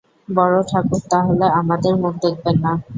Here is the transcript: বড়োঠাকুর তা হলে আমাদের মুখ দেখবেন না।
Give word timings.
বড়োঠাকুর 0.29 1.01
তা 1.09 1.19
হলে 1.27 1.47
আমাদের 1.59 1.93
মুখ 2.01 2.13
দেখবেন 2.23 2.55
না। 2.63 2.71